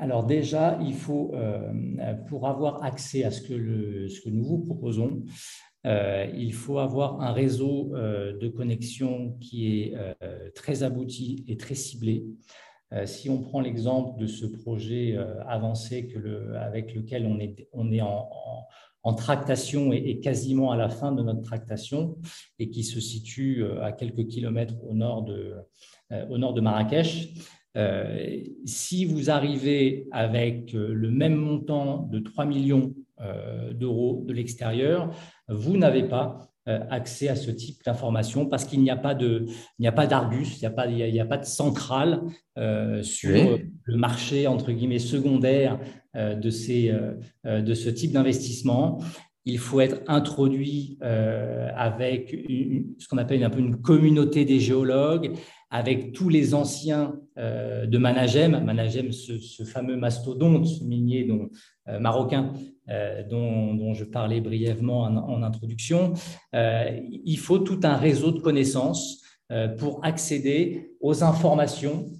[0.00, 5.24] Alors déjà, il faut, euh, pour avoir accès à ce que, nous vous proposons,
[5.86, 9.94] euh, il faut avoir un réseau euh, de connexion qui est
[10.54, 12.24] très abouti et très ciblé.
[13.06, 16.08] si on prend l'exemple de ce projet avancé
[16.54, 17.26] avec lequel
[17.72, 22.18] on est, en, tractation et, quasiment à la fin de notre tractation
[22.58, 27.34] et qui se situe à quelques kilomètres au nord de Marrakech,
[27.76, 34.32] euh, si vous arrivez avec euh, le même montant de 3 millions euh, d'euros de
[34.32, 35.14] l'extérieur,
[35.48, 36.44] vous n'avez pas
[36.90, 39.46] accès à ce type d'information parce qu'il n'y a pas de,
[39.78, 42.20] il n'y a pas d'argus, il n'y a pas, il a, pas de centrale
[43.00, 45.80] sur le marché entre guillemets secondaire
[46.14, 46.94] de ces,
[47.46, 48.98] de ce type d'investissement.
[49.50, 52.36] Il faut être introduit avec
[52.98, 55.32] ce qu'on appelle un peu une communauté des géologues
[55.70, 61.50] avec tous les anciens euh, de Managem, Managem, ce, fameux mastodonte minier dont,
[61.88, 62.52] euh, marocain
[62.88, 66.12] euh, dont, je parlais brièvement en, introduction,
[66.52, 69.22] il faut tout un réseau de connaissances
[69.78, 72.10] pour accéder aux informations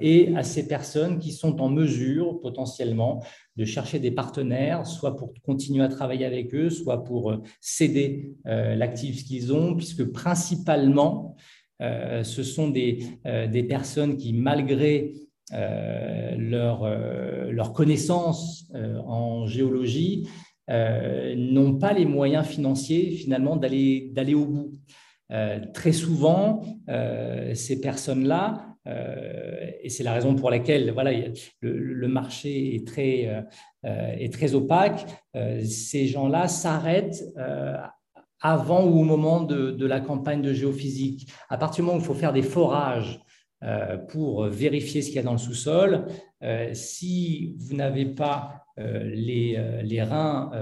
[0.00, 3.22] et à ces personnes qui sont en mesure potentiellement
[3.56, 9.24] de chercher des partenaires, soit pour continuer à travailler avec eux, soit pour céder l'actif
[9.24, 11.36] qu'ils ont, puisque principalement,
[11.82, 12.72] euh, ce sont
[13.26, 15.14] euh, des, personnes qui, malgré
[15.52, 16.88] euh, leur,
[17.50, 18.70] leur connaissance
[19.06, 20.28] en géologie,
[20.68, 24.72] n'ont pas les moyens financiers finalement d'aller au bout.
[25.72, 26.62] Très souvent,
[27.54, 28.76] ces personnes-là,
[29.82, 31.10] et c'est la raison pour laquelle voilà,
[31.60, 33.44] le, marché est très,
[33.82, 35.06] est très opaque,
[35.64, 37.24] ces gens-là s'arrêtent
[38.44, 41.32] avant ou au moment de, la campagne de géophysique.
[41.48, 43.20] À partir du moment où il faut faire des forages
[43.62, 46.04] euh, pour vérifier ce qu'il y a dans le sous-sol,
[46.42, 50.52] euh, si vous n'avez pas euh, les, reins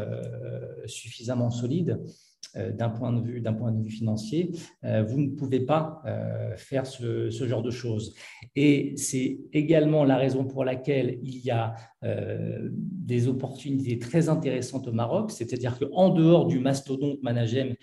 [0.87, 2.07] suffisamment solides, euh,
[2.55, 4.51] d'un point, de vue, point de vue financier,
[4.85, 8.15] euh, vous ne pouvez pas euh, faire ce, genre de choses.
[8.57, 14.93] Et c'est également la raison pour laquelle il y a des opportunités très intéressantes au
[14.93, 17.75] Maroc, c'est-à-dire qu'en dehors du mastodonte Managem,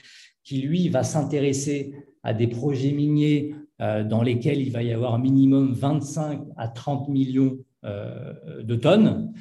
[0.44, 5.72] qui lui va s'intéresser à des projets miniers dans lesquels il va y avoir minimum
[5.72, 9.34] 25 à 30 millions de tonnes,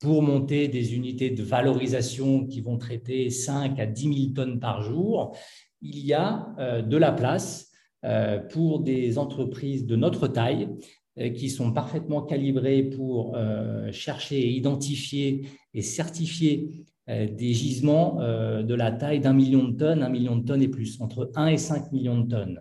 [0.00, 4.82] pour monter des unités de valorisation qui vont traiter 5 à 10 000 tonnes par
[4.82, 5.36] jour,
[5.80, 7.70] il y a de la place
[8.50, 10.68] pour des entreprises de notre taille
[11.34, 13.36] qui sont parfaitement calibrées pour
[13.90, 20.36] chercher identifier et certifier des gisements de la taille d'un million de tonnes, un million
[20.36, 22.60] de tonnes et plus, entre 1 et 5 millions de tonnes.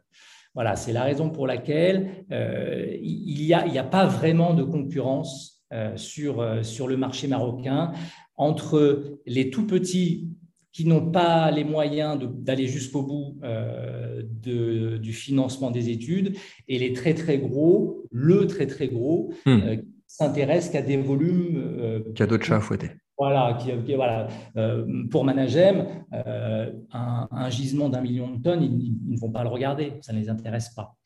[0.54, 5.55] Voilà, c'est la raison pour laquelle il n'y a, pas vraiment de concurrence euh,
[5.96, 7.92] sur, euh, sur le marché marocain
[8.38, 10.30] entre les tout petits
[10.72, 16.36] qui n'ont pas les moyens d'aller jusqu'au bout euh, de, du financement des études
[16.68, 19.78] et les très très gros, le très très gros, hmm.
[19.78, 22.04] qui s'intéressent qu'à des volumes.
[22.14, 22.92] qui a d'autres chats à fouetter.
[23.18, 24.28] Voilà, qui, voilà.
[25.10, 29.50] pour Managem, un, un, gisement d'un million de tonnes, ils, ils, ne vont pas le
[29.50, 30.98] regarder, ça ne les intéresse pas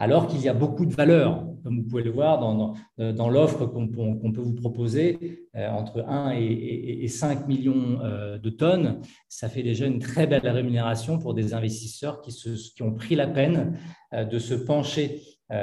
[0.00, 3.66] alors qu'il y a beaucoup de valeur, comme vous pouvez le voir dans, dans, l'offre
[3.66, 9.62] qu'on peut vous proposer, euh, entre 1 et, 5 millions euh, de tonnes, ça fait
[9.62, 13.78] déjà une très belle rémunération pour des investisseurs qui, ont pris la peine
[14.14, 15.20] euh, de se pencher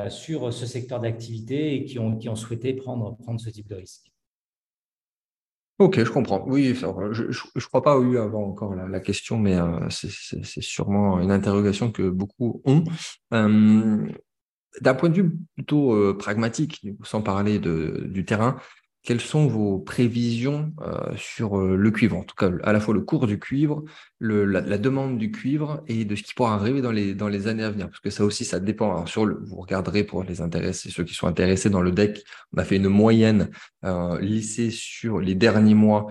[0.10, 4.12] sur ce secteur d'activité et qui ont, souhaité prendre, ce type de risque.
[5.80, 6.43] Ok, je comprends.
[6.45, 9.56] Oui, je ne crois pas eu encore la, question, mais
[9.89, 12.84] c'est sûrement une interrogation que beaucoup ont.
[14.82, 18.58] D'un point de vue plutôt euh, pragmatique, sans parler du terrain,
[19.03, 22.17] quelles sont vos prévisions euh, sur euh, le cuivre?
[22.17, 23.84] En tout cas, à la fois le cours du cuivre,
[24.19, 27.63] la, demande du cuivre et de ce qui pourra arriver dans les, dans les années
[27.63, 27.88] à venir?
[27.88, 28.91] Parce que ça aussi, ça dépend.
[28.91, 32.23] Alors, sur le, vous regarderez pour les intéressés, ceux qui sont intéressés dans le deck,
[32.53, 33.49] on a fait une moyenne
[34.19, 36.08] lissée sur les derniers mois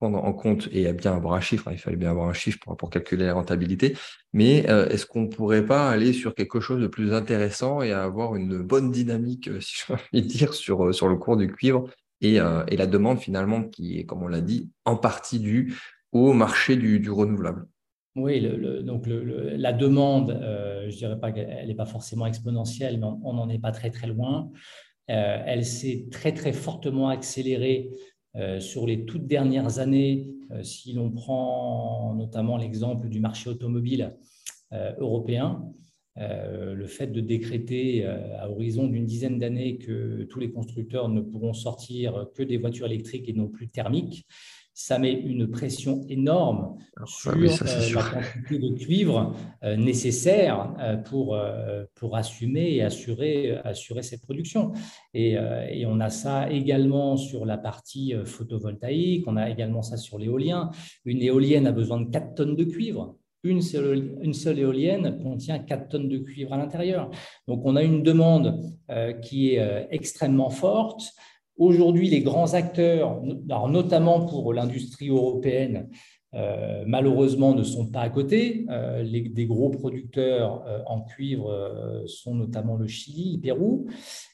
[0.00, 2.58] prendre en compte et bien avoir un chiffre, hein, il fallait bien avoir un chiffre
[2.62, 3.96] pour, pour calculer la rentabilité,
[4.32, 7.92] mais euh, est-ce qu'on ne pourrait pas aller sur quelque chose de plus intéressant et
[7.92, 11.52] avoir une bonne dynamique, euh, si je puis dire, sur, euh, sur le cours du
[11.52, 11.84] cuivre
[12.22, 15.74] et, et, la demande finalement qui est, comme on l'a dit, en partie due
[16.12, 17.66] au marché du, du renouvelable?
[18.14, 18.46] Oui,
[18.82, 23.48] donc la demande, je ne dirais pas qu'elle n'est pas forcément exponentielle, mais on n'en
[23.48, 24.50] est pas très très loin.
[25.06, 27.88] elle s'est très très fortement accélérée
[28.36, 34.16] euh, sur les toutes dernières années, euh, si l'on prend notamment l'exemple du marché automobile
[34.72, 35.64] euh, européen,
[36.16, 41.54] le fait de décréter à horizon d'une dizaine d'années que tous les constructeurs ne pourront
[41.54, 44.26] sortir que des voitures électriques et non plus thermiques,
[44.80, 47.46] ça met une pression énorme sur euh,
[47.94, 51.38] la quantité de cuivre euh, nécessaire euh, pour,
[51.94, 54.72] pour assumer et assurer, assurer cette production.
[55.12, 55.32] Et,
[55.70, 60.70] et, on a ça également sur la partie photovoltaïque, on a également ça sur l'éolien.
[61.04, 63.16] Une éolienne a besoin de 4 tonnes de cuivre.
[63.42, 67.10] Une seule, une seule, éolienne contient 4 tonnes de cuivre à l'intérieur.
[67.48, 68.60] Donc on a une demande
[69.22, 71.12] qui est extrêmement forte.
[71.60, 73.20] Aujourd'hui, les grands acteurs,
[73.68, 75.90] notamment pour l'industrie européenne,
[76.32, 78.64] euh, malheureusement ne sont pas à côté.
[78.70, 83.88] Euh, les, des gros producteurs euh, en cuivre sont notamment le Chili, le Pérou,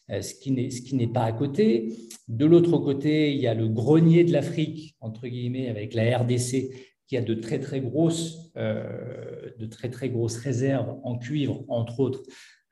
[0.09, 1.95] ce qui n'est pas à côté.
[2.29, 6.71] De l'autre côté, il y a le grenier de l'Afrique, entre guillemets, avec la RDC,
[7.09, 12.23] qui a de très très grosses, de très très grosses réserves en cuivre, entre autres,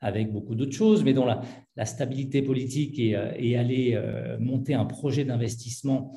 [0.01, 4.85] avec beaucoup d'autres choses, mais dont la, stabilité politique et, euh, aller euh, monter un
[4.85, 6.11] projet d'investissement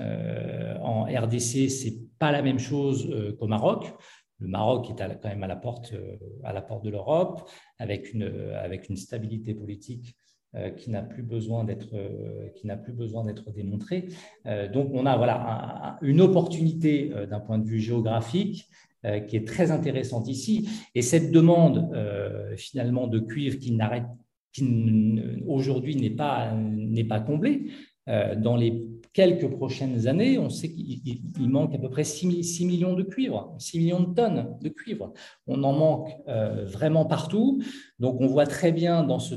[0.00, 3.92] euh, en RDC, c'est pas la même chose qu'au Maroc.
[4.38, 5.94] Le Maroc est quand même à la porte,
[6.42, 10.16] à la porte de l'Europe, avec une, avec une stabilité politique
[10.76, 11.94] qui n'a plus besoin d'être
[12.56, 14.08] qui n'a plus besoin d'être démontrée.
[14.72, 18.68] donc on a voilà une opportunité d'un point de vue géographique
[19.26, 20.68] qui est très intéressante ici.
[20.94, 23.76] Et cette demande euh, finalement de cuivre qui
[25.46, 26.52] aujourd'hui n'est pas,
[27.08, 27.70] pas comblée,
[28.08, 32.94] euh, dans les quelques prochaines années, on sait qu'il manque à peu près 6, millions
[32.94, 35.12] de cuivre, 6 millions de tonnes de cuivre.
[35.46, 36.10] On en manque
[36.64, 37.60] vraiment partout.
[37.98, 39.34] Donc on voit très bien dans ce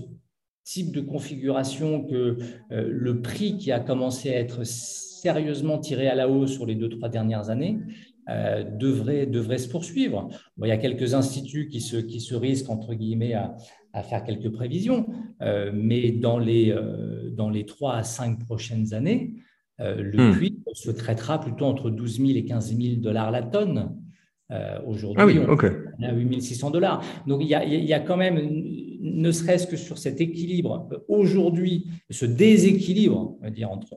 [0.63, 2.38] type de configuration que
[2.69, 6.88] le prix qui a commencé à être sérieusement tiré à la hausse sur les deux,
[6.88, 7.80] trois dernières années
[8.27, 10.29] euh, devrait, devrait se poursuivre.
[10.61, 13.55] il y a quelques instituts qui se, qui se risquent, entre guillemets, à,
[13.93, 15.05] à faire quelques prévisions,
[15.43, 19.33] euh, mais dans les, euh, dans les 3 à 5 prochaines années,
[19.77, 20.38] le hmm.
[20.38, 23.93] cuivre se traitera plutôt entre 12 000 et 15 000 dollars la tonne.
[24.85, 27.03] Aujourd'hui, ah on est à 8 600 dollars.
[27.27, 28.38] Donc, il y, a, il y a quand même
[29.05, 33.37] ne serait-ce que sur cet équilibre, aujourd'hui, ce déséquilibre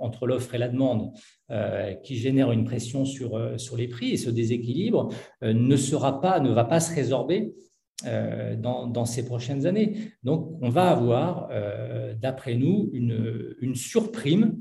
[0.01, 1.12] entre, l'offre et la demande
[1.51, 5.09] euh, qui génère une pression sur, euh, sur les prix, et ce déséquilibre
[5.43, 7.55] euh, ne, sera pas, ne va pas se résorber
[8.05, 10.12] dans, ces prochaines années.
[10.22, 11.49] Donc, on va avoir,
[12.20, 14.57] d'après nous, une, une surprime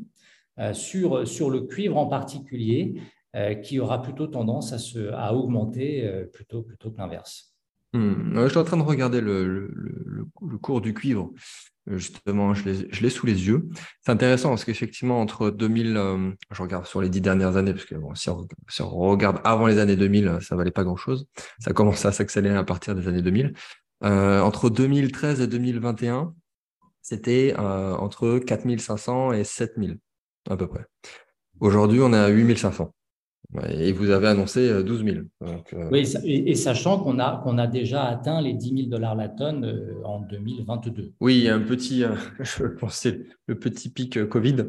[0.73, 2.95] sur, le cuivre en particulier,
[3.61, 4.73] qui aura plutôt tendance
[5.13, 7.55] à, augmenter plutôt que l'inverse.
[7.93, 8.33] Hmm.
[8.35, 9.71] je suis en train de regarder le,
[10.61, 11.31] cours du cuivre.
[11.89, 13.69] Justement, je l'ai sous les yeux.
[14.01, 17.95] C'est intéressant parce qu'effectivement, entre 2000, je regarde sur les dix dernières années, parce que
[18.15, 18.29] si,
[18.81, 21.27] on, regarde avant les années 2000, ça valait pas grand-chose.
[21.59, 23.53] Ça commence à s'accélérer à partir des années 2000.
[24.03, 26.33] Euh, entre 2013 et 2021,
[27.01, 29.97] c'était euh, entre 4500 et 7000
[30.49, 30.85] à peu près.
[31.59, 32.93] Aujourd'hui, on est à 8500.
[33.69, 35.89] Et vous avez annoncé 12 euh, 000.
[35.91, 39.95] Oui, et, sachant qu'on a, qu'on a déjà atteint les 10 000 dollars la tonne
[40.03, 41.13] en 2022.
[41.21, 42.03] Oui, il y a un petit,
[42.39, 44.65] je pensais, le petit pic Covid.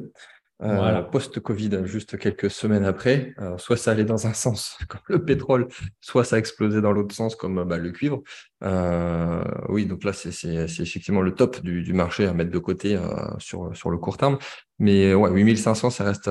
[0.61, 3.33] Euh, post-Covid, juste quelques semaines après.
[3.59, 5.69] soit ça allait dans un sens, comme le pétrole,
[6.01, 8.23] soit ça explosait dans l'autre sens, comme bah, le cuivre.
[8.65, 12.97] Euh, oui, donc là, c'est effectivement le top du, du, marché à mettre de côté
[12.97, 13.05] euh,
[13.39, 14.39] sur, sur le court terme.
[14.79, 16.31] Mais ouais, 8500, ça reste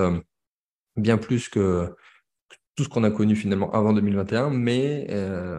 [0.98, 1.94] bien plus que
[2.78, 5.08] tout ce qu'on a connu finalement avant 2021, mais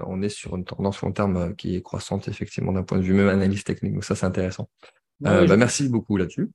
[0.06, 3.12] on est sur une tendance long terme qui est croissante, effectivement, d'un point de vue
[3.12, 3.92] même analyse technique.
[3.92, 4.70] Donc ça, c'est intéressant.
[5.20, 6.48] bah, merci beaucoup là-dessus.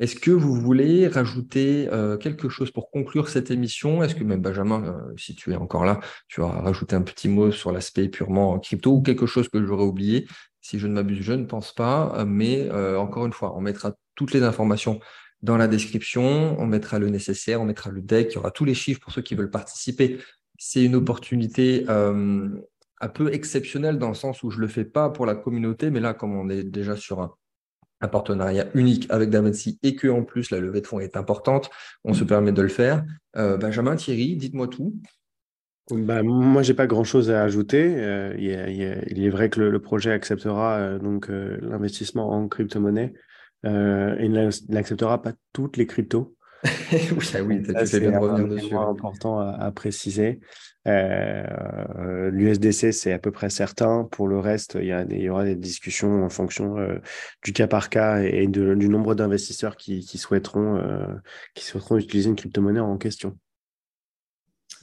[0.00, 4.02] Est-ce que vous voulez rajouter euh, quelque chose pour conclure cette émission?
[4.02, 7.28] Est-ce que même Benjamin, euh, si tu es encore là, tu vas rajouter un petit
[7.28, 10.26] mot sur l'aspect purement crypto ou quelque chose que j'aurais oublié?
[10.62, 12.14] Si je ne m'abuse, je ne pense pas.
[12.16, 15.00] Euh, mais encore une fois, on mettra toutes les informations
[15.42, 18.64] dans la description, on mettra le nécessaire, on mettra le deck, il y aura tous
[18.64, 20.18] les chiffres pour ceux qui veulent participer.
[20.58, 25.08] C'est une opportunité un peu exceptionnelle dans le sens où je ne le fais pas
[25.08, 27.36] pour la communauté, mais là, comme on est déjà sur
[28.00, 31.70] un partenariat unique avec Davinci et que en plus la levée de fonds est importante,
[32.04, 33.04] on se permet de le faire.
[33.36, 34.94] Euh, Benjamin, Thierry, dites-moi tout.
[35.90, 37.96] Bah, moi, j'ai pas grand-chose à ajouter.
[37.96, 43.12] Euh, il, est vrai que le, projet acceptera euh, donc l'investissement en crypto-monnaie
[43.64, 46.36] et il n'acceptera pas toutes les cryptos.
[46.92, 50.40] oui, c'est important à, préciser.
[50.86, 54.04] Euh, L'USDC, c'est à peu près certain.
[54.10, 56.98] Pour le reste, il y, aura des discussions en fonction euh,
[57.44, 61.06] du cas par cas et du nombre d'investisseurs qui, souhaiteront, euh,
[61.54, 63.38] qui souhaiteront utiliser une crypto-monnaie en question.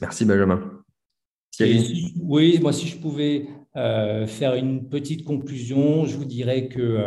[0.00, 0.82] Merci Benjamin.
[1.60, 6.98] oui, moi si je pouvais faire une petite conclusion, je vous dirais que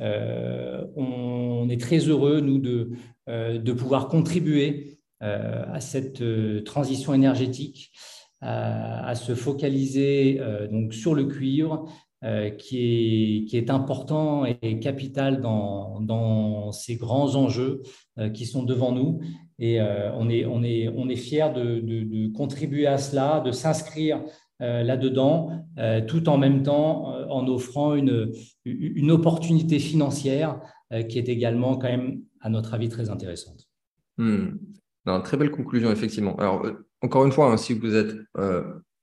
[0.00, 2.90] on est très heureux, nous, de,
[3.28, 7.90] euh, pouvoir contribuer euh, à cette euh, transition énergétique,
[8.40, 10.40] à, se focaliser
[10.70, 11.86] donc sur le cuivre,
[12.58, 17.82] qui, est, important et capital dans, ces grands enjeux
[18.34, 19.20] qui sont devant nous.
[19.58, 24.22] Et on est, on fiers de, contribuer à cela, de s'inscrire
[24.60, 25.66] là-dedans,
[26.06, 28.32] tout en même temps en offrant une,
[29.10, 30.60] opportunité financière
[31.08, 33.66] qui est également quand même à notre avis, très intéressante.
[34.18, 34.56] Hmm.
[35.24, 36.36] très belle conclusion, effectivement.
[36.36, 38.62] Alors, euh, encore une fois, hein, si vous êtes, euh,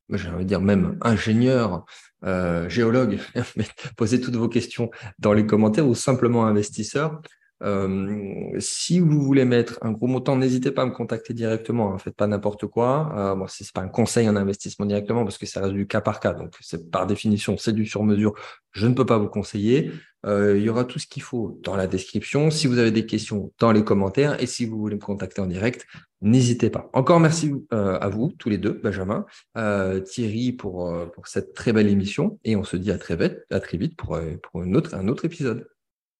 [0.09, 1.85] j'ai envie de dire même ingénieur,
[2.23, 3.19] euh, géologue,
[3.97, 4.89] posez toutes vos questions
[5.19, 7.21] dans les commentaires ou simplement investisseur.
[7.63, 11.93] Euh, si vous voulez mettre un gros montant, n'hésitez pas à me contacter directement.
[11.93, 13.13] Hein, faites pas n'importe quoi.
[13.15, 16.01] Euh, bon, c'est pas un conseil en investissement directement parce que ça reste du cas
[16.01, 16.33] par cas.
[16.33, 18.33] Donc, c'est par définition, c'est du sur-mesure.
[18.71, 19.91] Je ne peux pas vous conseiller.
[20.25, 22.49] Euh, il y aura tout ce qu'il faut dans la description.
[22.49, 24.41] Si vous avez des questions, dans les commentaires.
[24.41, 25.85] Et si vous voulez me contacter en direct,
[26.21, 26.89] n'hésitez pas.
[26.93, 29.25] Encore merci euh, à vous, tous les deux, Benjamin,
[29.57, 32.39] euh, Thierry, pour, pour cette très belle émission.
[32.43, 35.07] Et on se dit à très vite, à très vite pour, pour une autre, un
[35.07, 35.67] autre épisode.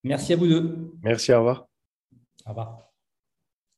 [0.04, 0.91] Merci à vous deux.
[1.01, 1.68] Merci, au revoir.
[2.45, 2.93] Au revoir.